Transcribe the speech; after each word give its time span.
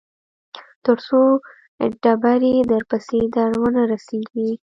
تر 0.85 0.97
څو 1.07 1.21
ډبرې 2.01 2.53
درپسې 2.71 3.19
در 3.35 3.51
ونه 3.61 3.83
رسېږي. 3.91 4.51